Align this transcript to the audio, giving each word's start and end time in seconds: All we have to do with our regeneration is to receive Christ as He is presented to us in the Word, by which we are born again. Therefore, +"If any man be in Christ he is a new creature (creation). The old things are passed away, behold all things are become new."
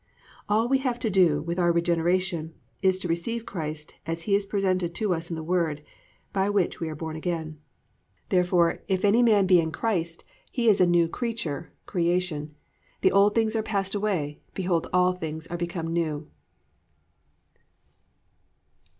All 0.49 0.67
we 0.67 0.79
have 0.79 0.97
to 1.01 1.11
do 1.11 1.43
with 1.43 1.59
our 1.59 1.71
regeneration 1.71 2.55
is 2.81 2.97
to 2.97 3.07
receive 3.07 3.45
Christ 3.45 3.93
as 4.07 4.23
He 4.23 4.33
is 4.33 4.47
presented 4.47 4.95
to 4.95 5.13
us 5.13 5.29
in 5.29 5.35
the 5.35 5.43
Word, 5.43 5.83
by 6.33 6.49
which 6.49 6.79
we 6.79 6.89
are 6.89 6.95
born 6.95 7.15
again. 7.15 7.59
Therefore, 8.29 8.79
+"If 8.87 9.05
any 9.05 9.21
man 9.21 9.45
be 9.45 9.61
in 9.61 9.71
Christ 9.71 10.23
he 10.51 10.67
is 10.67 10.81
a 10.81 10.87
new 10.87 11.07
creature 11.07 11.71
(creation). 11.85 12.55
The 13.01 13.11
old 13.11 13.35
things 13.35 13.55
are 13.55 13.61
passed 13.61 13.93
away, 13.93 14.39
behold 14.55 14.87
all 14.91 15.13
things 15.13 15.45
are 15.45 15.57
become 15.57 15.93
new." 15.93 16.27